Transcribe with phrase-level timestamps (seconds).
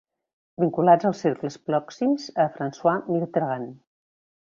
[0.61, 3.73] Vinculat als cercles pròxims a François Mitterrand.